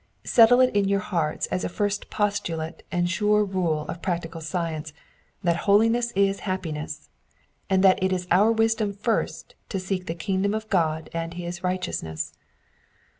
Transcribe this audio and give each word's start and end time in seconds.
Settle 0.25 0.59
it 0.61 0.73
in 0.75 0.87
your 0.87 0.99
hearts 0.99 1.45
as 1.51 1.63
a 1.63 1.69
first 1.69 2.09
postulate 2.09 2.81
and 2.91 3.07
sure 3.07 3.45
rule 3.45 3.81
of 3.83 4.01
practical 4.01 4.41
science 4.41 4.93
that 5.43 5.57
holiness 5.69 6.11
is 6.15 6.39
happiness, 6.39 7.07
and 7.69 7.83
that 7.83 8.01
it 8.01 8.11
is 8.11 8.25
our 8.31 8.51
wisdom 8.51 8.93
first 8.93 9.53
to 9.69 9.79
seek 9.79 10.07
the 10.07 10.15
Kingdom 10.15 10.55
of 10.55 10.67
Gk)d 10.71 11.09
and 11.13 11.35
his 11.35 11.63
righteousness. 11.63 12.33